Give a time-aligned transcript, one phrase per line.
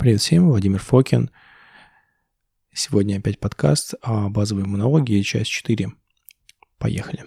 [0.00, 1.30] Привет всем, Владимир Фокин.
[2.72, 5.92] Сегодня опять подкаст о базовой иммунологии, часть 4.
[6.78, 7.22] Поехали.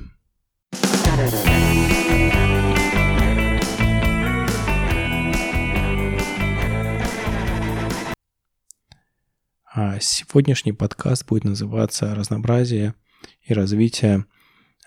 [9.72, 12.96] А сегодняшний подкаст будет называться «Разнообразие
[13.44, 14.26] и развитие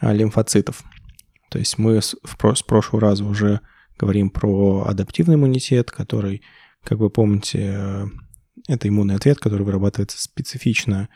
[0.00, 0.82] а, лимфоцитов».
[1.50, 2.16] То есть мы с
[2.66, 3.60] прошлого раза уже
[3.96, 6.42] говорим про адаптивный иммунитет, который
[6.86, 8.06] как вы помните, э,
[8.68, 11.08] это иммунный ответ, который вырабатывается специфично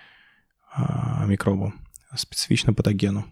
[0.72, 1.72] а, микробу,
[2.14, 3.24] специфично патогену.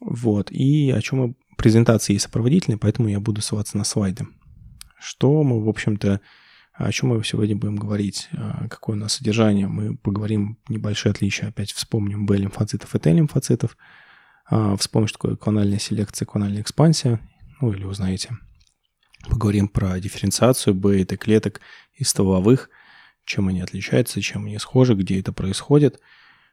[0.00, 0.50] Вот.
[0.50, 1.34] И о чем мы...
[1.56, 4.26] Презентации сопроводительные, поэтому я буду ссылаться на слайды.
[4.98, 6.20] Что мы, в общем-то,
[6.72, 8.28] о чем мы сегодня будем говорить?
[8.32, 9.68] А, какое у нас содержание?
[9.68, 11.48] Мы поговорим небольшие отличия.
[11.48, 13.76] Опять вспомним Б-лимфоцитов и Т-лимфоцитов.
[14.46, 17.20] А, вспомним, что такое клональная селекция, клональная экспансия.
[17.60, 18.36] Ну, или узнаете.
[19.28, 21.60] Поговорим про дифференциацию Б и Т-клеток
[21.94, 22.70] из стволовых,
[23.24, 26.00] чем они отличаются, чем они схожи, где это происходит.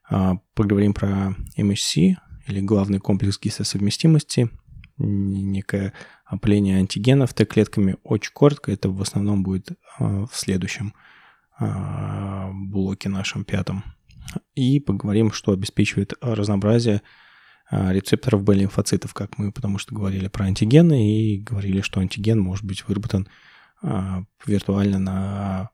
[0.10, 2.16] А, поговорим про MHC,
[2.48, 4.50] или главный комплекс гистосовместимости,
[4.98, 5.94] некое
[6.26, 7.98] опыление антигенов Т-клетками.
[8.04, 10.94] Очень коротко, это в основном будет а, в следующем
[11.60, 13.84] а, блоке нашем пятом.
[14.56, 17.02] И поговорим, что обеспечивает разнообразие
[17.72, 22.86] рецепторов Б-лимфоцитов, как мы потому что говорили про антигены и говорили, что антиген может быть
[22.86, 23.30] выработан
[23.82, 25.70] а, виртуально на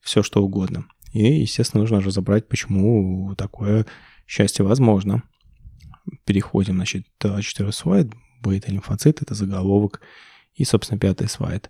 [0.00, 0.86] все что угодно.
[1.12, 3.84] И, естественно, нужно разобрать, почему такое
[4.28, 5.24] счастье возможно.
[6.24, 8.12] Переходим, значит, четвертый слайд.
[8.42, 10.00] Бета-лимфоцит– это заголовок.
[10.54, 11.68] И, собственно, пятый слайд.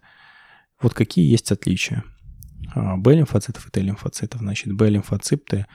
[0.80, 2.04] Вот какие есть отличия.
[2.74, 4.40] А, Б-лимфоцитов и Т-лимфоцитов.
[4.40, 5.66] Значит, Б-лимфоциты,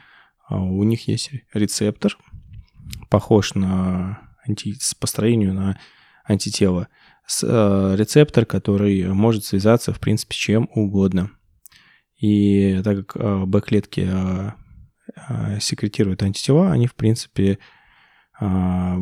[0.48, 2.16] у них есть рецептор–
[3.10, 4.76] похож на анти...
[5.00, 5.80] по строению на
[6.24, 6.88] антитело.
[7.28, 11.32] С, э, рецептор, который может связаться, в принципе, с чем угодно.
[12.20, 14.52] И так как э, Б-клетки э,
[15.30, 17.60] э, секретируют антитела, они, в принципе,
[18.40, 18.46] э,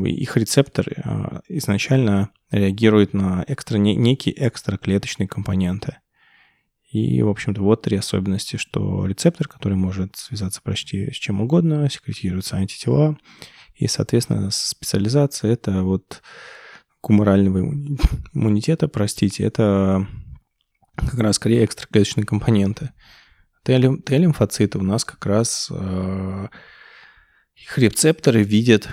[0.06, 5.98] их рецептор э, изначально реагирует на экстра, не, некие экстраклеточные компоненты.
[6.94, 11.90] И, в общем-то, вот три особенности, что рецептор, который может связаться почти с чем угодно,
[11.90, 13.18] секретируются антитела,
[13.74, 16.22] и, соответственно, специализация– это вот
[17.02, 17.59] гуморального
[18.34, 20.08] иммунитета, простите, это
[20.96, 22.92] как раз скорее экстраклеточные компоненты.
[23.64, 26.48] Т-лимфоциты у нас как раз э,
[27.56, 28.88] их рецепторы видят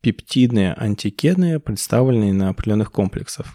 [0.00, 3.46] пептидные антигены, представленные на определенных комплексах.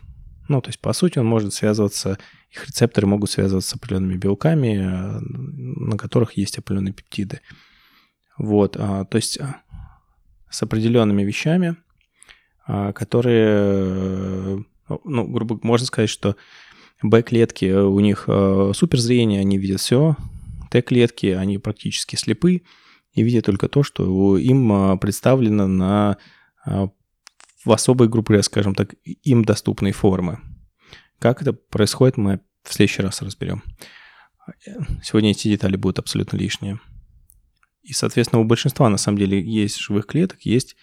[0.47, 2.18] Ну, то есть, по сути, он может связываться,
[2.51, 7.41] их рецепторы могут связываться с определенными белками, э, на которых есть определенные пептиды.
[8.38, 9.62] Вот, а, то есть а,
[10.50, 11.78] с определенными вещами,
[12.67, 14.66] а, которые,
[15.06, 16.35] ну, грубо можно сказать, что
[17.03, 18.25] Б-клетки, у них
[18.75, 20.16] суперзрение, они видят все,
[20.69, 22.62] Т-клетки, они практически слепы
[23.13, 26.18] и видят только то, что им представлено на
[26.63, 30.39] в особой группе, скажем так, им доступной формы.
[31.21, 33.63] Как это происходит, мы в следующий раз разберем.
[35.03, 36.79] Сегодня эти детали будут абсолютно лишние.
[37.83, 40.75] И, соответственно, у большинства, на самом деле, есть живых клеток, есть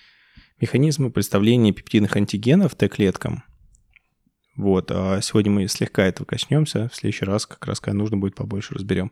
[0.60, 3.42] механизмы представления пептидных антигенов Т-клеткам.
[4.54, 8.36] Вот, а сегодня мы слегка этого коснемся, в следующий раз как раз, когда нужно будет,
[8.36, 9.10] побольше разберем.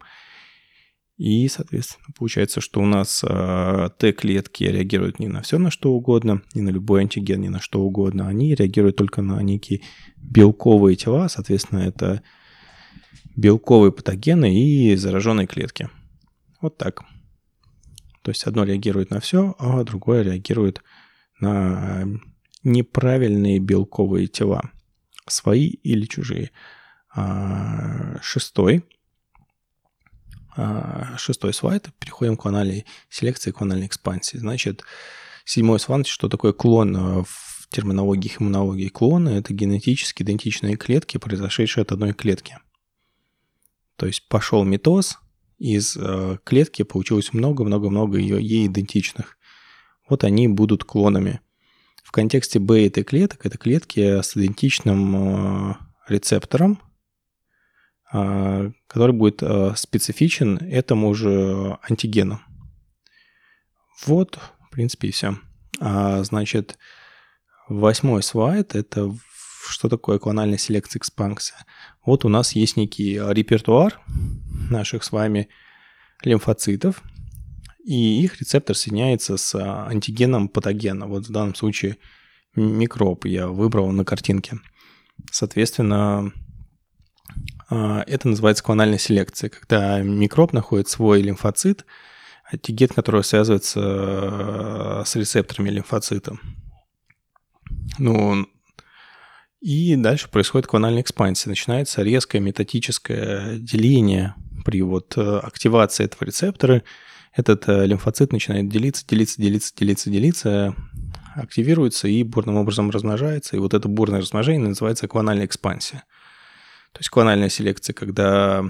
[1.17, 6.43] И, соответственно, получается, что у нас э, Т-клетки реагируют не на все, на что угодно,
[6.55, 8.29] не на любой антиген, не на что угодно.
[8.29, 9.81] Они реагируют только на некие
[10.19, 12.23] белковые тела, соответственно, это
[13.35, 15.89] белковые патогены и зараженные клетки.
[16.61, 17.03] Вот так.
[18.23, 20.83] То есть одно реагирует на все, а другое реагирует
[21.41, 22.07] на э,
[22.63, 24.71] неправильные белковые тела,
[25.27, 26.51] свои или чужие.
[27.15, 28.85] А, шестой.
[30.57, 31.91] А, шестой слайд.
[31.99, 34.39] Переходим к анальной селекции, к анальной экспансии.
[34.39, 34.83] Значит,
[35.45, 38.89] седьмой слайд, что такое клон э, в терминологии иммунологии.
[38.89, 42.59] Клоны– это генетически идентичные клетки, произошедшие от одной клетки.
[43.97, 45.19] То есть пошел митоз–
[45.59, 49.39] из э, клетки получилось много-много-много ей идентичных.
[50.09, 51.41] Вот они будут клонами.
[52.03, 55.77] В контексте и T клеток это клетки с идентичным
[56.09, 56.81] рецептором,
[58.11, 62.41] который будет э, специфичен этому же антигену.
[64.07, 64.39] Вот,
[64.69, 65.37] в принципе, и все.
[65.81, 66.79] А, значит,
[67.69, 69.13] восьмой слайд– это
[69.69, 71.57] что такое клональная селекция экспансия.
[72.05, 74.01] Вот у нас есть некий репертуар
[74.71, 75.49] наших с вами
[76.23, 77.03] лимфоцитов,
[77.85, 81.07] и их рецептор соединяется с антигеном патогена.
[81.07, 81.97] Вот в данном случае
[82.55, 84.61] микроб я выбрал на картинке.
[85.33, 86.46] Соответственно, А,
[87.69, 91.85] это называется клональная селекция, когда микроб находит свой лимфоцит,
[92.53, 96.39] антиген которого связывается э, с рецепторами лимфоцита.
[97.99, 98.47] Ну,
[99.61, 101.49] и дальше происходит клональная экспансия.
[101.49, 104.35] Начинается резкое метатическое деление
[104.65, 106.83] при вот э, активации этого рецептора.
[107.35, 110.77] Этот э, лимфоцит начинает делиться, делиться, делиться, делиться, делиться,
[111.35, 113.57] активируется и бурным образом размножается.
[113.57, 116.05] И вот это бурное размножение называется клональная экспансия.
[116.97, 118.65] То есть клональная селекция, когда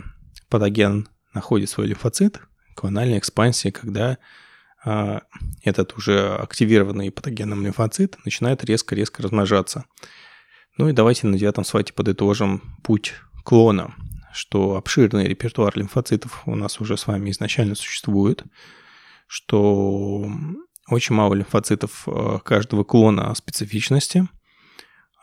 [0.48, 2.40] патоген находит свой лимфоцит,
[2.74, 4.18] клональная экспансия, когда
[4.84, 5.22] а,
[5.62, 9.84] этот уже активированный патогенным лимфоцит начинает резко-резко размножаться.
[10.76, 13.14] Ну и давайте на девятом слайде подытожим путь
[13.44, 13.94] клона,
[14.32, 18.42] что обширный репертуар лимфоцитов у нас уже с вами изначально существует,
[19.28, 20.28] что
[20.88, 24.26] очень мало лимфоцитов а, каждого клона специфичности.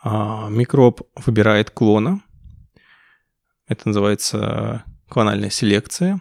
[0.02, 2.22] А, микроб выбирает клона,
[3.66, 6.20] это называется клональная селекция,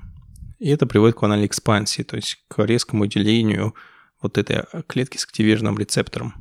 [0.59, 3.75] и это приводит к клональной экспансии, то есть к резкому делению
[4.21, 6.33] вот этой клетки с активированным рецептором.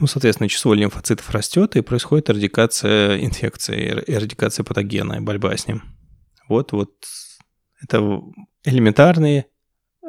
[0.00, 5.82] Ну, соответственно, число лимфоцитов растет, и происходит эрадикация инфекции, эрадикация патогена борьба с ним.
[6.48, 6.92] Вот, вот
[7.82, 8.20] это
[8.64, 9.46] элементарные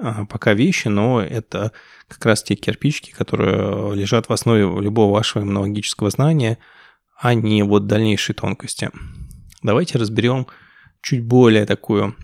[0.01, 1.71] а, пока вещи, но это
[2.07, 6.59] как раз те кирпичики, которые лежат в основе любого вашего иммунологического знания,
[7.19, 8.91] а не вот дальнейшие тонкости.
[9.61, 10.47] Давайте разберем
[11.01, 12.15] чуть более такую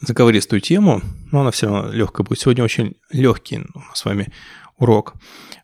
[0.00, 2.40] заковыристую тему, но она все равно легкая будет.
[2.40, 4.32] Сегодня очень легкий у нас с вами
[4.78, 5.14] урок.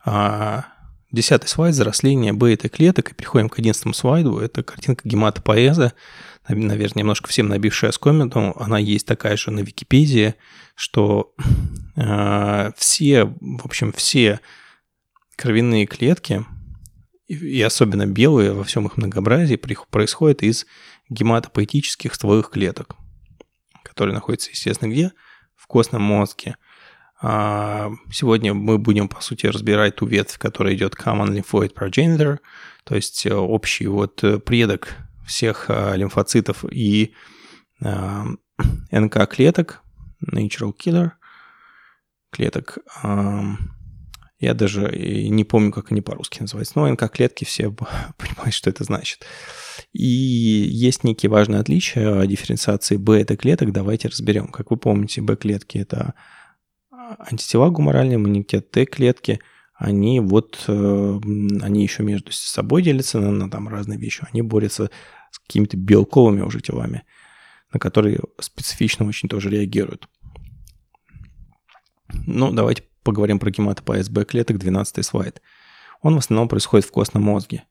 [0.04, 0.66] А,
[1.10, 3.10] десятый слайд– заросление бета-клеток.
[3.10, 4.38] И переходим к одиннадцатому слайду.
[4.38, 5.92] Это картинка гематопоэза.
[6.48, 8.54] Наверное, немножко всем набившая оскомину.
[8.58, 10.34] Она есть такая же на Википедии,
[10.74, 11.34] что
[11.96, 14.40] э, все, в общем, все
[15.36, 16.44] кровяные клетки–
[17.30, 20.66] и особенно белые во всем их многообразии, происходят из
[21.08, 22.96] гематопоэтических стволовых клеток,
[23.84, 25.12] которые находятся, естественно, где?
[25.54, 26.56] В костном мозге.
[27.22, 32.38] А, сегодня мы будем, по сути, разбирать ту ветвь, которая идет Common Lymphoid Progenitor,
[32.82, 37.14] то есть э, общий вот э, предок всех э, лимфоцитов и
[38.90, 39.82] НК-клеток,
[40.26, 41.12] Natural Killer
[42.30, 42.78] клеток,
[44.40, 46.78] я даже не помню, как они по-русски называются.
[46.78, 47.70] Но НК-клетки все
[48.18, 49.24] понимают, что это значит.
[49.92, 53.72] И есть некие важные отличия дифференциации бета-клеток.
[53.72, 54.48] Давайте разберем.
[54.48, 56.14] Как вы помните, Б-клетки– это
[57.18, 59.40] антитела гуморальный иммунитет, Т-клетки–
[59.80, 61.20] они вот, э,
[61.62, 64.26] они еще между собой делятся на, на там разные вещи.
[64.30, 64.90] Они борются
[65.30, 67.04] с какими-то белковыми уже телами,
[67.72, 70.06] на которые специфично очень тоже реагируют.
[72.26, 75.42] Ну, давайте поговорим про гематопоэз Б-клеток, 12 слайд.
[76.00, 77.64] Он в основном происходит в костном мозге.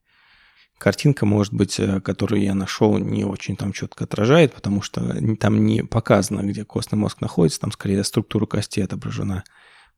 [0.78, 5.66] Картинка, может быть, э, которую я нашел, не очень там четко отражает, потому что там
[5.66, 9.46] не показано, где костный мозг находится, там скорее структура кости отображена.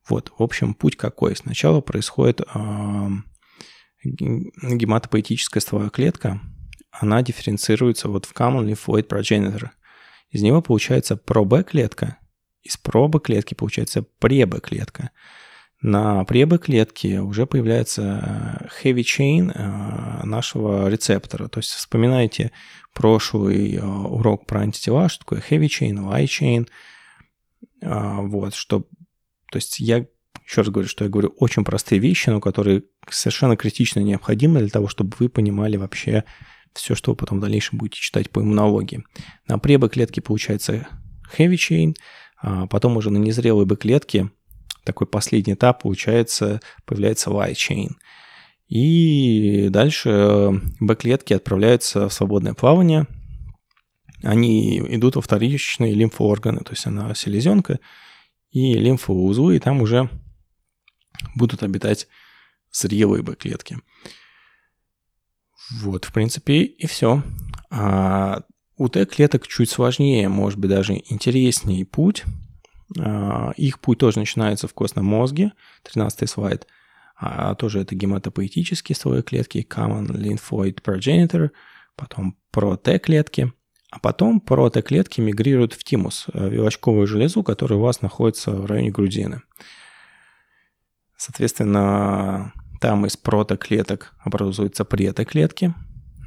[0.08, 1.34] Вот, в общем, путь какой?
[1.34, 3.08] Сначала происходит э,
[4.04, 6.40] гематопоэтическая стволовая клетка,
[6.92, 9.70] она дифференцируется вот в common lymphoid progenitor.
[10.30, 12.18] Из него получается про-Б-клетка,
[12.62, 15.10] из пробы клетки получается пребы клетка.
[15.82, 21.48] На пребы клетки уже появляется э, heavy chain э, нашего рецептора.
[21.48, 22.52] То есть вспоминайте
[22.94, 26.68] прошлый э, урок про антитела, что такое heavy chain, light chain.
[27.80, 28.86] Вот, что...
[29.50, 30.06] То есть я
[30.46, 34.68] еще раз говорю, что я говорю очень простые вещи, но которые совершенно критично необходимы для
[34.68, 36.22] того, чтобы вы понимали вообще
[36.74, 39.04] все, что вы потом в дальнейшем будете читать по иммунологии.
[39.48, 40.86] На пребы клетки получается
[41.36, 41.96] heavy chain–
[42.42, 44.30] потом уже на незрелой Б-клетке
[44.84, 47.90] такой последний этап получается, появляется light chain.
[48.68, 53.06] И дальше Б-клетки отправляются в свободное плавание.
[54.22, 57.80] Они идут во вторичные лимфоорганы, то есть она селезенка
[58.50, 60.08] и лимфоузлы, и там уже
[61.34, 62.08] будут обитать
[62.70, 63.78] зрелые Б-клетки.
[65.80, 67.22] Вот, в принципе, и все.
[67.70, 68.42] А
[68.76, 72.24] у Т-клеток чуть сложнее, может быть, даже интереснее путь.
[72.98, 75.52] А, их путь тоже начинается в костном мозге,
[75.84, 76.66] 13 слайд.
[77.16, 81.50] А тоже это гематопоэтические стволовые клетки, common lymphoid progenitor,
[81.94, 83.52] потом про-Т-клетки,
[83.90, 88.90] а потом про-Т-клетки мигрируют в тимус, э, вилочковую железу, которая у вас находится в районе
[88.90, 89.42] грудины.
[91.16, 95.74] Соответственно, там из прото-клеток образуются прето-клетки.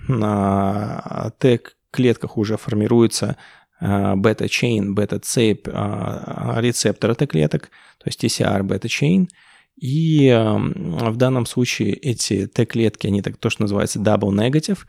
[0.07, 1.59] На Т
[1.95, 3.37] клетках уже формируется
[3.79, 9.27] э, бета-чейн, бета-цепь э, рецептора Т-клеток, то есть TCR бета-чейн.
[9.75, 14.79] И эм, в данном случае эти Т-клетки, они так то, что называется double negative,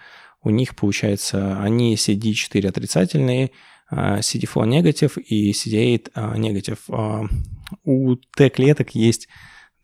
[0.42, 3.50] у них получается, они CD4 отрицательные,
[3.90, 6.88] CD4 негатив и CD8 негатив.
[7.84, 9.28] У Т-клеток есть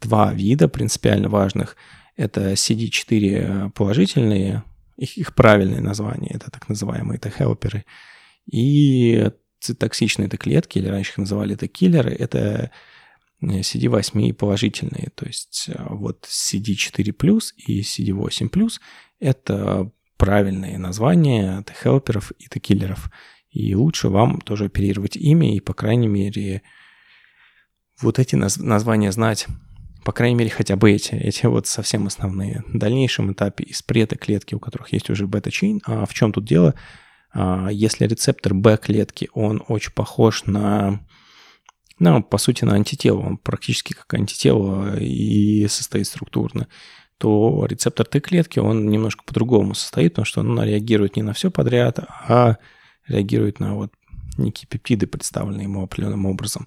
[0.01, 1.77] два вида принципиально важных.
[2.17, 4.63] Это CD4 положительные,
[4.97, 7.85] их, их правильное название, это так называемые Т-хелперы,
[8.51, 9.31] и
[9.61, 12.71] цитоксичные это клетки, или раньше их называли это киллеры, это
[13.43, 18.71] CD8 положительные, то есть э, вот CD4+, и CD8+,
[19.19, 23.11] это правильные названия Т-хелперов и Т-киллеров.
[23.51, 26.63] И лучше вам тоже оперировать ими и, по крайней мере,
[28.01, 29.47] вот эти наз- названия знать.
[30.05, 31.15] По крайней мере, хотя бы эти.
[31.15, 32.65] Эти вот совсем основные.
[32.67, 35.81] В дальнейшем этапе из прета-клетки, у которых есть уже бета-чейн.
[35.87, 36.75] А в чем тут дело?
[37.33, 41.01] А, если рецептор Б-клетки, он очень похож на
[41.99, 43.21] ну, по сути, на антитело.
[43.21, 46.67] Он практически как антитело и состоит структурно
[47.23, 52.01] то рецептор Т-клетки, он немножко по-другому состоит, потому что он реагирует не на все подряд,
[52.27, 52.57] а
[53.07, 53.93] реагирует на вот
[54.39, 56.67] некие пептиды, представленные ему определенным образом.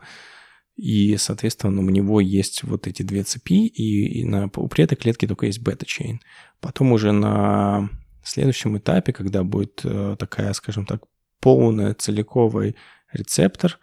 [0.76, 5.46] И, соответственно, у него есть вот эти две цепи, и, и на, у клетки только
[5.46, 6.20] есть бета-чейн.
[6.60, 7.90] Потом уже на
[8.24, 11.04] следующем этапе, когда будет э, такая, скажем так,
[11.40, 12.76] полная целиковый
[13.14, 13.80] рецептор,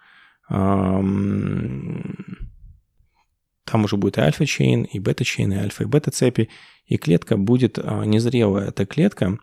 [3.65, 6.49] там уже будет и альфа-чейн, и бета-чейн, и альфа, и бета-цепи,
[6.85, 8.67] и клетка будет э, незрелая.
[8.67, 9.39] Эта клетка,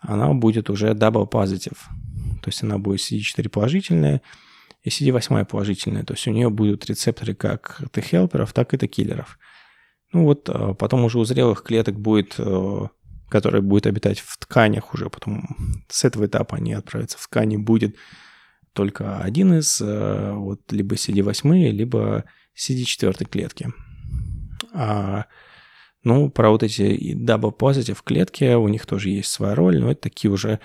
[0.00, 1.78] она будет уже double positive,
[2.42, 4.20] то есть она будет CD4 положительная,
[4.82, 9.38] и CD8 положительная, то есть у нее будут рецепторы как Т-хелперов, так и Т-киллеров.
[10.12, 12.38] Ну вот э, потом уже у зрелых клеток будет
[13.30, 15.56] который будет обитать в тканях уже, потом
[15.88, 17.96] с этого этапа они отправятся в ткани, будет
[18.72, 22.24] только один из э, вот либо CD8, либо
[22.56, 23.72] CD4 клетки.
[24.74, 25.26] А,
[26.02, 30.02] ну, про вот эти double positive клетки, у них тоже есть своя роль, но это
[30.02, 30.60] такие уже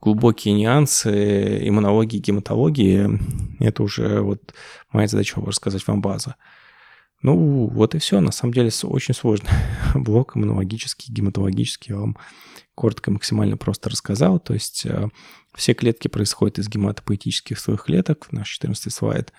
[0.00, 3.18] глубокие нюансы иммунологии, гематологии.
[3.60, 4.54] Это уже вот
[4.92, 6.36] моя задача рассказать вам база.
[7.22, 8.20] Ну, вот и все.
[8.20, 9.48] На самом деле очень сложный
[9.94, 11.94] блок иммунологический, гематологический.
[11.94, 12.18] Я вам
[12.74, 14.38] коротко максимально просто рассказал.
[14.38, 15.08] То есть э,
[15.54, 18.30] все клетки происходят из гематопоэтических своих клеток.
[18.30, 19.32] Наш 14 слайд.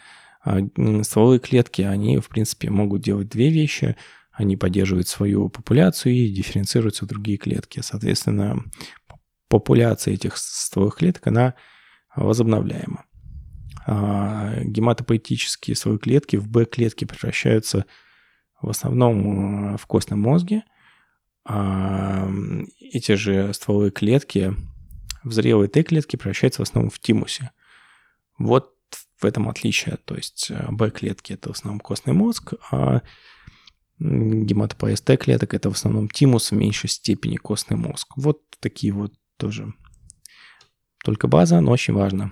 [0.44, 0.60] А
[1.04, 3.96] стволовые клетки, они, в принципе, могут делать две вещи.
[4.32, 7.82] Они поддерживают свою популяцию и дифференцируются в другие клетки.
[7.84, 8.64] Соответственно,
[9.48, 11.56] популяция этих стволовых клеток, она
[12.16, 13.06] возобновляема.
[13.88, 17.86] А, гематопоэтические свои клетки в Б-клетки превращаются
[18.62, 20.64] в основном э, в костном мозге.
[21.48, 22.28] А
[22.80, 24.56] эти же стволовые клетки
[25.24, 27.52] в зрелые Т-клетки превращаются в основном в тимусе.
[28.40, 28.74] Вот
[29.18, 29.98] в этом отличие.
[29.98, 33.02] То есть э, Б-клетки– это в основном костный мозг, а
[34.00, 38.14] гематопоэз Т-клеток– это в основном тимус в меньшей степени костный мозг.
[38.16, 39.74] Вот такие вот тоже
[41.04, 42.32] только база, но очень важно.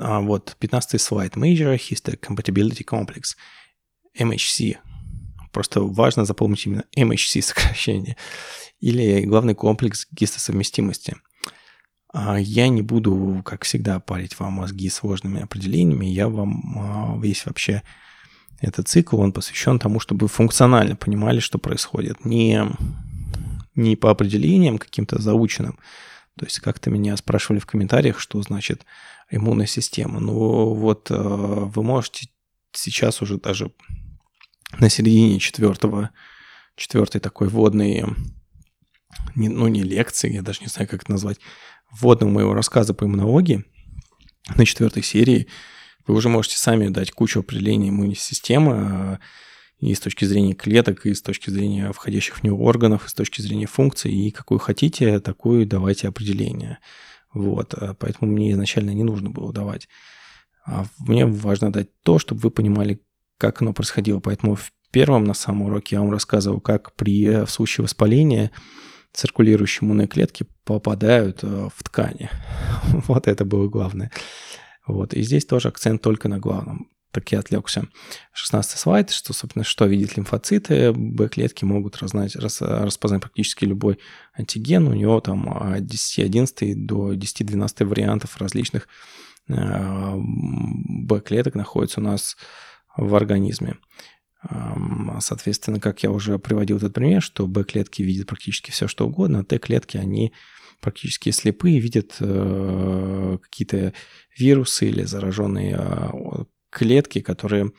[0.00, 1.36] А вот 15 слайд.
[1.36, 3.36] Major Histocompatibility Complex.
[4.18, 4.76] MHC.
[5.52, 8.16] Просто важно запомнить именно MHC сокращение.
[8.80, 11.16] Или главный комплекс гистосовместимости.
[12.12, 16.06] А я не буду, как всегда, парить вам мозги сложными определениями.
[16.06, 17.82] Я вам а, весь вообще
[18.60, 22.24] этот цикл, он посвящен тому, чтобы функционально понимали, что происходит.
[22.24, 22.64] Не,
[23.74, 25.78] не по определениям каким-то заученным,
[26.38, 28.84] то есть как-то меня спрашивали в комментариях, что значит
[29.30, 30.20] иммунная система.
[30.20, 32.28] Ну вот э, вы можете
[32.72, 33.72] сейчас уже даже
[34.78, 36.10] на середине четвертого,
[36.76, 38.04] четвертой такой вводной,
[39.34, 41.38] не, ну не лекции, я даже не знаю, как это назвать,
[41.90, 43.64] вводного моего рассказа по иммунологии
[44.56, 45.48] на четвертой серии,
[46.06, 49.20] вы уже можете сами дать кучу определений иммунной системы,
[49.82, 53.14] и с точки зрения клеток, и с точки зрения входящих в нее органов, и с
[53.14, 56.78] точки зрения функций, и какую хотите, такую давайте определение.
[57.34, 59.88] Вот, э, поэтому мне изначально не нужно было давать.
[60.64, 63.00] А мне важно дать то, чтобы вы понимали,
[63.38, 64.20] как оно происходило.
[64.20, 68.52] Поэтому в первом на самом уроке я вам рассказывал, как при э, в случае воспаления
[69.12, 72.30] циркулирующие иммунные клетки попадают э, в ткани.
[73.08, 74.12] Вот это было главное.
[74.86, 75.12] Вот.
[75.12, 77.86] И здесь тоже акцент только на главном так я отвлекся.
[78.32, 80.92] 16 слайд, что, собственно, что видят лимфоциты.
[80.92, 83.98] Б-клетки могут разнать, рас, распознать практически любой
[84.34, 84.88] антиген.
[84.88, 88.88] У него там от 10-11 до 10-12 вариантов различных
[89.48, 92.36] э, Б-клеток находится у нас
[92.96, 93.76] в организме.
[95.20, 99.44] Соответственно, как я уже приводил этот пример, что Б-клетки видят практически все, что угодно, а
[99.44, 100.32] Т-клетки, они
[100.80, 103.94] практически слепые, видят э, какие-то
[104.36, 107.70] вирусы или зараженные э, клетки, которые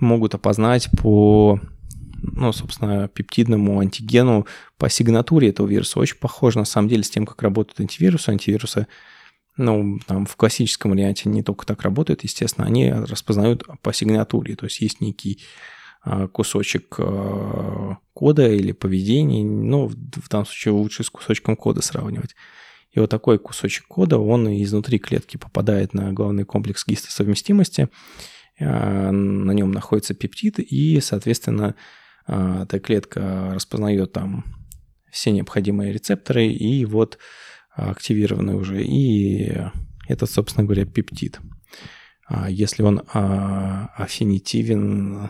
[0.00, 1.60] могут опознать по
[2.22, 4.46] ну, собственно, пептидному антигену
[4.78, 6.00] по сигнатуре этого вируса.
[6.00, 8.30] Очень похоже, на самом деле, с тем, как работают антивирусы.
[8.30, 8.86] Антивирусы,
[9.56, 14.56] ну, там, в классическом варианте не только так работают, естественно, они распознают по сигнатуре.
[14.56, 15.42] То есть есть некий
[16.02, 19.44] а, кусочек а, кода или поведения.
[19.44, 22.34] Ну, в данном случае лучше с кусочком кода сравнивать.
[22.96, 27.90] И вот такой кусочек кода, он изнутри клетки попадает на главный комплекс гистосовместимости,
[28.58, 31.74] а, на нем находится пептид, и, соответственно,
[32.26, 34.46] а, эта клетка распознает там
[35.10, 37.18] все необходимые рецепторы, и вот
[37.74, 39.54] активированы уже, и
[40.08, 41.38] это, собственно говоря, пептид.
[42.26, 45.28] А если он аффинитивен,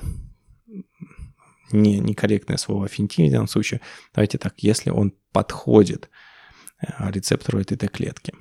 [1.73, 3.80] не, некорректное слово аффинитивен в данном случае,
[4.14, 6.08] давайте так, если он подходит Э,
[6.80, 8.35] рецептору этой Т-клетки.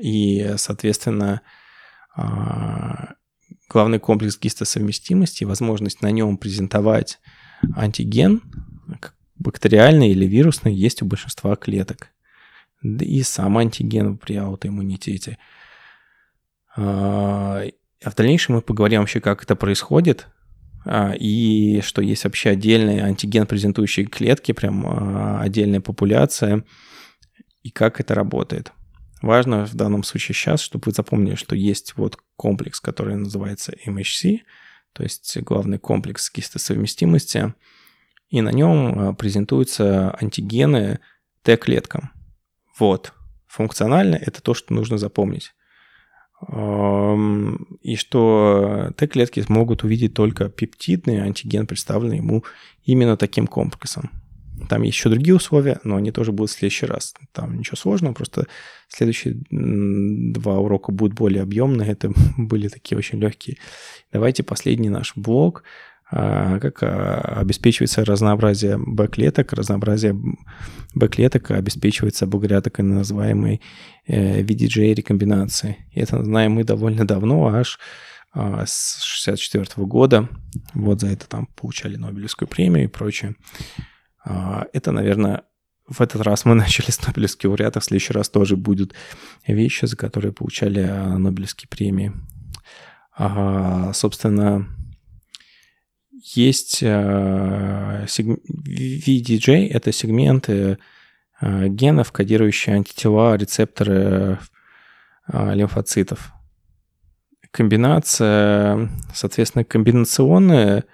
[0.00, 1.42] И, соответственно,
[2.16, 3.14] а,
[3.68, 7.20] главный комплекс гистосовместимости, возможность на нем презентовать
[7.76, 8.42] антиген,
[9.36, 12.08] бактериальный или вирусный, есть у большинства клеток.
[12.82, 15.38] И сам антиген при аутоиммунитете.
[16.76, 17.62] А,
[18.02, 20.28] а в дальнейшем мы поговорим вообще, как это происходит,
[20.86, 26.64] а, и что есть вообще отдельные антиген презентующие клетки, прям отдельная популяция–
[27.62, 28.72] и как это работает.
[29.22, 34.38] Важно в данном случае сейчас, чтобы вы запомнили, что есть вот комплекс, который называется MHC,
[34.92, 37.54] то есть главный комплекс гистосовместимости,
[38.28, 41.00] и на нем а, презентуются антигены
[41.42, 42.12] Т-клеткам.
[42.78, 43.12] Вот.
[43.46, 45.52] Функционально это то, что нужно запомнить.
[46.48, 52.44] И что Т-клетки могут увидеть только пептидный антиген, представленный ему
[52.84, 54.19] именно таким комплексом.
[54.68, 57.14] Там еще другие условия, но они тоже будут в следующий раз.
[57.32, 58.46] Там ничего сложного, просто
[58.88, 61.90] следующие два урока будут более объемные.
[61.90, 63.56] Это были такие очень легкие.
[64.12, 65.64] Давайте последний наш блок.
[66.12, 69.52] А, как а, обеспечивается разнообразие Б-клеток.
[69.52, 70.16] Разнообразие
[70.94, 73.60] Б-клеток обеспечивается благодаря так называемой
[74.06, 75.76] э, VDJ-рекомбинации.
[75.94, 77.78] Это знаем мы довольно давно, аж
[78.32, 80.28] а, с 64 года.
[80.74, 83.36] Вот за это там получали Нобелевскую премию и прочее.
[84.24, 85.42] А, это, наверное,
[85.86, 88.94] в этот раз мы начали с Нобелевских лауреатов, в следующий раз тоже будут
[89.46, 92.12] вещи, за которые получали а, Нобелевские премии.
[93.16, 94.66] А, собственно,
[96.12, 98.08] есть VDJ,
[99.68, 100.78] это сегменты
[101.40, 104.38] генов, кодирующие антитела, рецепторы
[105.26, 106.32] лимфоцитов.
[107.50, 110.84] Комбинация, соответственно, комбинационная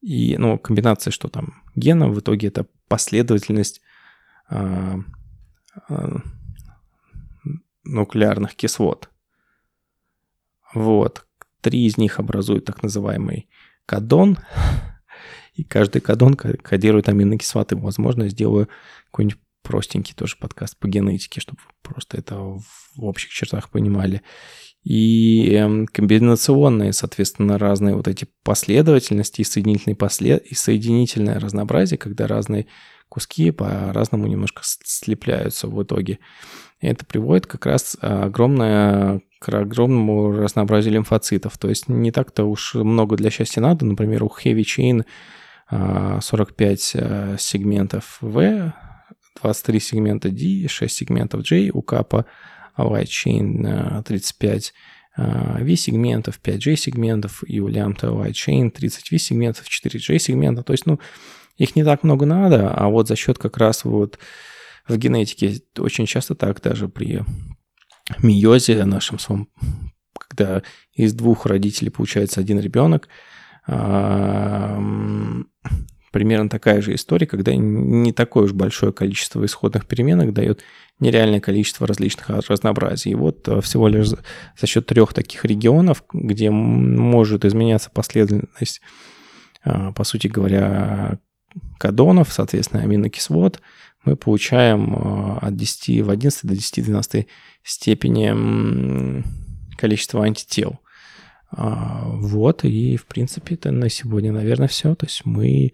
[0.00, 3.80] и, ну, комбинация, что там, генов, в итоге это последовательность
[4.50, 4.96] э,
[5.88, 6.16] э,
[7.84, 9.10] нуклеарных кислот.
[10.74, 11.26] Вот.
[11.60, 13.48] Три из них образуют так называемый
[13.86, 14.38] кадон,
[15.54, 17.76] и каждый кадон кодирует аминокислоты.
[17.76, 18.68] Возможно, сделаю
[19.06, 22.62] какой-нибудь простенький тоже подкаст по генетике, чтобы просто это в
[22.98, 24.22] общих чертах понимали
[24.86, 30.46] и эм, комбинационные, соответственно, разные вот эти последовательности и соединительные послед...
[30.46, 32.66] и соединительное разнообразие, когда разные
[33.08, 36.20] куски по-разному немножко слепляются в итоге.
[36.80, 41.58] И это приводит как раз огромное, к огромному разнообразию лимфоцитов.
[41.58, 43.84] То есть не так-то уж много для счастья надо.
[43.86, 48.72] Например, у Heavy Chain 45 э, сегментов V,
[49.42, 52.24] 23 сегмента D, 6 сегментов J, у капа
[52.78, 54.74] White Chain 35
[55.16, 60.62] V-сегментов, 5 J-сегментов, и у лямбда White Chain 30 V-сегментов, 4 J-сегмента.
[60.62, 61.00] То есть, ну,
[61.56, 64.18] их не так много надо, а вот за счет как раз вот
[64.86, 67.24] в генетике очень часто так даже при
[68.22, 69.48] миозе нашем своем,
[70.18, 70.62] когда
[70.92, 73.08] из двух родителей получается один ребенок,
[76.16, 80.62] примерно такая же история, когда не такое уж большое количество исходных переменных дает
[80.98, 83.12] нереальное количество различных разнообразий.
[83.12, 88.80] И вот э, всего лишь за счет трех таких регионов, где может изменяться последовательность,
[89.66, 91.18] э, по сути говоря,
[91.78, 93.60] кадонов, соответственно, аминокислот,
[94.06, 97.26] мы получаем э, от 10 в 11 до 10 в 12
[97.62, 99.22] степени
[99.76, 100.80] количество антител.
[101.50, 104.94] А, вот, и, в принципе, это на сегодня, наверное, все.
[104.94, 105.72] То есть мы...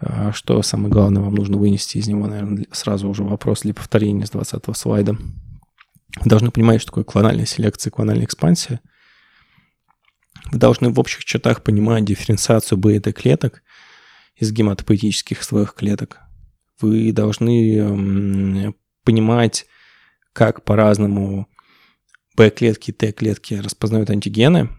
[0.00, 4.26] А, что самое главное вам нужно вынести из него, наверное, сразу уже вопрос для повторения
[4.26, 5.12] с 20 слайда.
[5.12, 8.80] Вы должны понимать, что такое клональная селекция, клональная экспансия.
[10.50, 13.62] Вы должны в общих чертах понимать дифференциацию бета-клеток
[14.36, 16.20] из гематопоэтических стволовых клеток.
[16.80, 18.74] Вы должны
[19.04, 19.66] понимать,
[20.32, 21.46] как по-разному
[22.36, 24.70] Б-клетки и Т-клетки распознают антигены–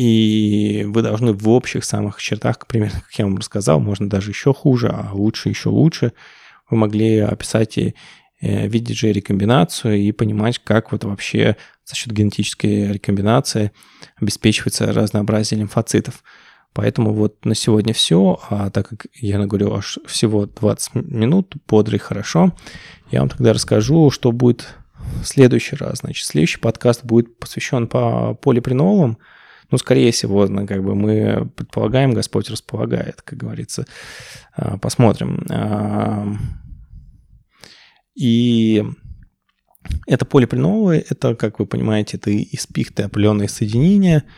[0.00, 4.54] И вы должны в общих самых чертах, примерно, как я вам рассказал, можно даже еще
[4.54, 6.14] хуже, а лучше еще лучше,
[6.70, 7.94] вы могли описать и
[8.40, 13.72] э, видеть же рекомбинацию и понимать, как вот вообще за счет генетической рекомбинации
[14.16, 16.24] обеспечивается разнообразие лимфоцитов.
[16.72, 18.40] Поэтому вот на сегодня все.
[18.48, 22.56] А так как я наговорил аж всего 20 минут, бодро хорошо,
[23.10, 24.76] я вам тогда расскажу, что будет
[25.20, 25.98] в следующий раз.
[25.98, 29.18] Значит, следующий подкаст будет посвящен по полипринолам.
[29.70, 33.86] Ну, скорее всего, как бы мы предполагаем, Господь располагает, как говорится.
[34.54, 35.46] А, посмотрим.
[35.50, 36.26] А,
[38.14, 38.84] и
[40.06, 44.24] это полипренолы, это, как вы понимаете, это из пихты определенные соединения–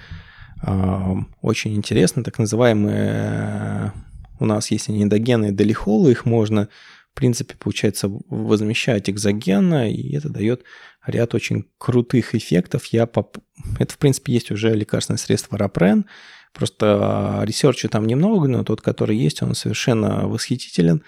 [1.41, 3.93] очень интересно, так называемые
[4.39, 6.69] у нас есть они эндогенные долихолы, их можно,
[7.13, 10.63] в принципе, получается, возмещать экзогенно, и это дает
[11.07, 12.87] ряд очень крутых эффектов.
[12.87, 13.39] Я поп...
[13.79, 16.07] Это, в принципе, есть уже лекарственное средство Ропрен,
[16.53, 21.03] просто research а там немного, но тот, который есть, он совершенно восхитителен.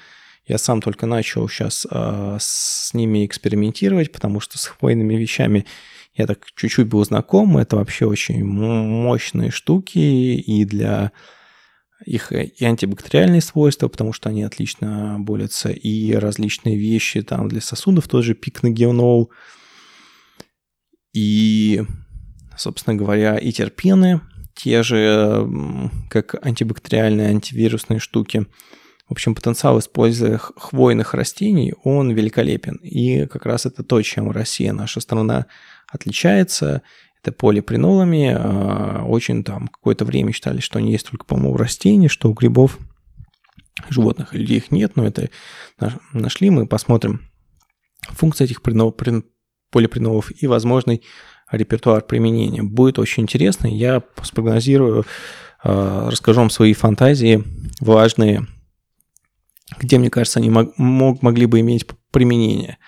[0.46, 5.64] Я сам только начал сейчас а, с ними экспериментировать, потому что с хвойными вещами
[6.14, 7.56] я так чуть-чуть был знаком.
[7.56, 11.12] Это вообще очень мощные штуки и для
[12.04, 18.08] их и антибактериальные свойства, потому что они отлично борются, и различные вещи там для сосудов,
[18.08, 19.30] тот же пикногенол,
[21.14, 21.82] и,
[22.56, 24.20] собственно говоря, и терпены,
[24.54, 25.48] те же,
[26.10, 28.46] как антибактериальные, антивирусные штуки.
[29.08, 32.76] В общем, потенциал использования хвойных растений, он великолепен.
[32.76, 35.46] И как раз это то, чем Россия, наша страна,
[35.88, 36.82] отличается.
[37.22, 38.34] Это полипринолами.
[38.36, 42.78] А, очень там какое-то время считали, что они есть только, по-моему, растений, что у грибов,
[43.88, 45.30] животных, людей их нет, но это
[46.12, 46.50] нашли.
[46.50, 47.28] Мы посмотрим
[48.08, 48.62] функции этих
[49.74, 51.02] полипринолов и возможный
[51.50, 52.62] репертуар применения.
[52.62, 53.66] Будет очень интересно.
[53.66, 55.04] Я спрогнозирую,
[55.64, 57.42] а, расскажу вам свои фантазии
[57.80, 58.46] важные,
[59.80, 62.78] где, мне кажется, они мог, могли бы иметь применение.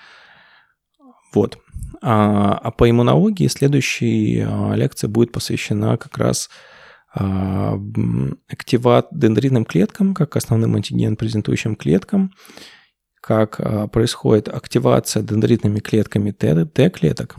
[1.35, 1.59] Вот.
[2.03, 6.49] А, а по иммунологии следующая а, лекция будет посвящена как раз
[7.13, 7.77] а,
[8.49, 12.31] активат дендритным клеткам, как основным антиген презентующим клеткам,
[13.27, 17.35] как происходит активация дендритными клетками Т-клеток.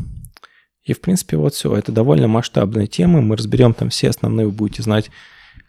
[0.83, 1.73] И, в принципе, вот все.
[1.75, 3.21] Это довольно масштабная тема.
[3.21, 5.09] Мы разберем там все основные, вы будете знать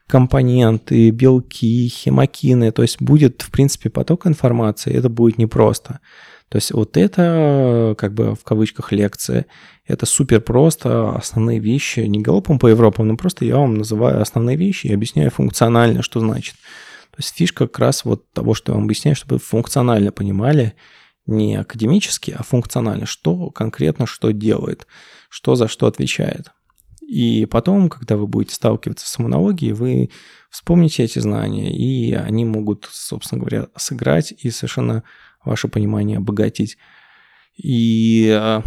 [0.09, 2.73] компоненты, белки, хемокины.
[2.73, 4.93] То есть будет, в принципе, поток информации.
[4.93, 6.01] Это будет непросто.
[6.49, 9.47] То есть вот это, как бы в кавычках, лекция.
[9.87, 14.57] Это супер просто, основные вещи, не галопом по Европам, но просто я вам называю основные
[14.57, 16.57] вещи и объясняю функционально, что значит.
[17.19, 20.75] Есть фишка как раз вот того, что я вам объясняю, чтобы вы функционально понимали,
[21.27, 24.87] не академически, а функционально, что конкретно что делает,
[25.29, 26.53] что за что отвечает.
[27.07, 30.11] И потом, когда вы будете сталкиваться с иммунологией, вы
[30.51, 35.03] вспомните эти знания, и они могут, собственно говоря, сыграть и совершенно
[35.45, 36.79] ваше понимание обогатить.
[37.57, 38.63] И а,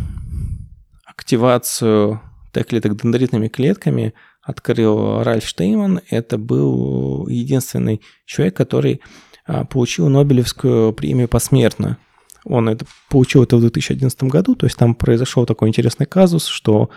[1.06, 6.02] активацию Т-клеток дендритными клетками открыл Ральф Штейман.
[6.10, 9.02] Это был единственный человек, который
[9.46, 11.98] а, получил Нобелевскую премию посмертно.
[12.44, 16.90] Он это, получил это в 2011 году, то есть там произошел такой интересный казус, что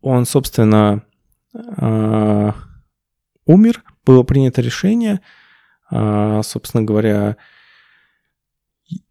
[0.00, 1.02] он, собственно,
[1.54, 2.52] э,
[3.46, 5.20] умер, было принято решение,
[5.90, 7.36] э, собственно говоря,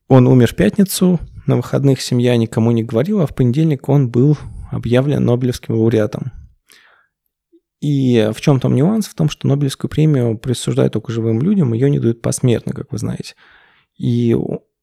[0.07, 4.37] он умер в пятницу, на выходных семья никому не говорила, а в понедельник он был
[4.71, 6.31] объявлен Нобелевским лауреатом.
[7.81, 9.07] И в чем там нюанс?
[9.07, 12.99] В том, что Нобелевскую премию присуждают только живым людям, ее не дают посмертно, как вы
[12.99, 13.33] знаете.
[13.97, 14.37] И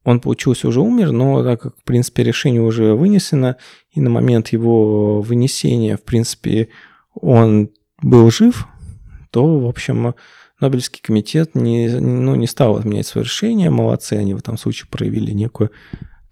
[0.05, 3.57] он, получился, уже умер, но так как, в принципе, решение уже вынесено,
[3.91, 6.69] и на момент его вынесения, в принципе,
[7.15, 7.71] он
[8.03, 8.67] был жив,
[9.31, 10.15] то, в общем,
[10.61, 13.71] Нобелевский комитет не, ну, не стал отменять свое решение.
[13.71, 15.71] Молодцы, они в этом случае проявили некую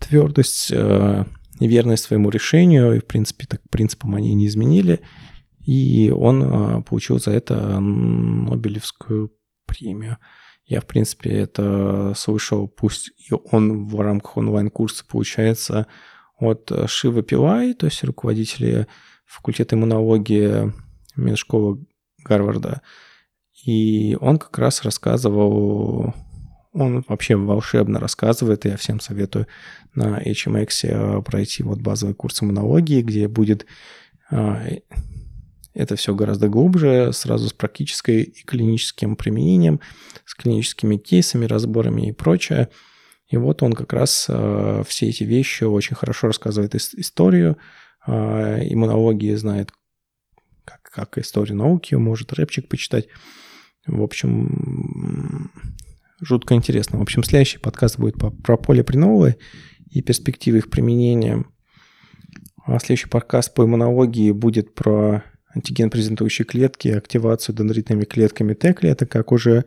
[0.00, 1.24] твердость, э,
[1.60, 5.00] верность своему решению, и, в принципе, так принципам они не изменили.
[5.66, 9.32] И он э, получил за это Нобелевскую
[9.66, 10.18] премию.
[10.64, 15.86] Я, в принципе, это слышал, пусть и он в рамках онлайн-курса получается
[16.38, 18.86] от Шива Пилай, то есть руководителя
[19.26, 20.72] факультета иммунологии
[21.16, 21.84] Медшколы
[22.24, 22.82] Гарварда,
[23.64, 26.14] и он как раз рассказывал,
[26.72, 29.46] он вообще волшебно рассказывает, я всем советую
[29.94, 33.66] на HMX э, пройти вот базовый курс иммунологии, где будет
[34.30, 34.62] а,
[35.76, 39.80] это все гораздо глубже, сразу с практической и клиническим применением,
[40.24, 42.70] с клиническими кейсами, разборами и прочее.
[43.28, 47.58] И вот он как раз э, все эти вещи очень хорошо рассказывает историю,
[48.06, 49.70] э, иммунологии знает
[50.64, 53.08] как, как историю науки, может рэпчик почитать.
[53.86, 55.52] В общем,
[56.20, 56.98] жутко интересно.
[56.98, 59.36] В общем, следующий подкаст будет по, про полипреновые
[59.90, 61.44] и перспективы их применения.
[62.64, 65.22] А следующий подкаст по иммунологии будет про
[65.56, 69.64] антиген-презентующие клетки, активацию дендритными клетками Т-клеток, как уже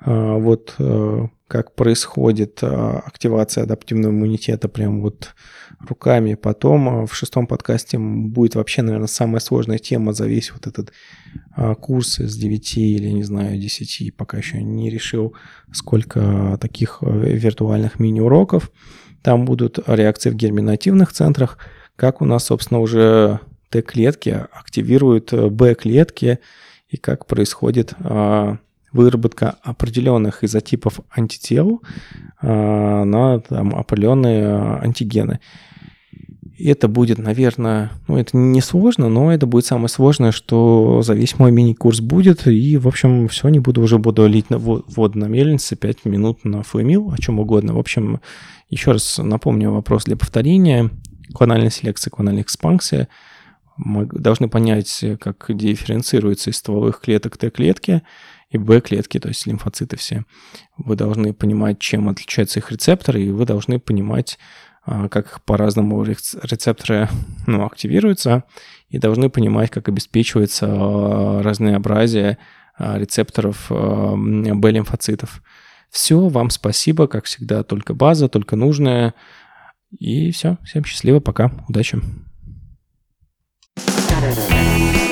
[0.00, 5.34] а, вот э, как происходит а, активация адаптивного иммунитета прям вот
[5.80, 6.34] руками.
[6.34, 10.92] Потом а, в шестом подкасте будет вообще, наверное, самая сложная тема за весь вот этот
[11.80, 15.34] курс из 9 или, не знаю, 10, пока еще не решил,
[15.72, 18.70] сколько таких э, виртуальных мини-уроков.
[19.22, 21.58] Там будут реакции в герминативных центрах,
[21.94, 23.40] как у нас, собственно, уже
[23.70, 26.38] Т-клетки активируют э, Б-клетки
[26.88, 27.94] и как происходит
[28.92, 31.82] выработка определенных изотипов антител
[32.40, 35.40] а, на там, определенные а, антигены.
[36.56, 41.14] И это будет, наверное, ну, это не сложно, но это будет самое сложное, что за
[41.14, 42.46] весь мой мини-курс будет.
[42.46, 46.44] И, в общем, все, не буду уже буду лить на воду на мельнице, 5 минут
[46.44, 47.74] на флэмил, о чем угодно.
[47.74, 48.20] В общем,
[48.68, 50.90] еще раз напомню вопрос для повторения.
[51.32, 53.08] Клональная селекция, клональная экспансия.
[53.84, 58.02] Должны понять, как дифференцируются из стволовых клеток Т-клетки
[58.50, 60.24] и Б-клетки, то есть лимфоциты все.
[60.76, 64.38] Вы должны понимать, чем отличаются их рецепторы, и вы должны понимать,
[64.84, 67.08] а, как по-разному рецепторы
[67.46, 68.44] ну, активируются,
[68.88, 72.38] и должны понимать, как обеспечивается а, разнообразие
[72.76, 75.42] а, рецепторов Б-лимфоцитов.
[75.90, 79.14] Все, вам спасибо, как всегда, только база, только нужная.
[79.98, 82.00] И все, всем счастливо, пока, удачи.
[84.20, 85.09] Saturday.